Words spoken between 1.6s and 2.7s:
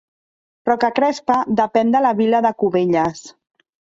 depèn de la vila de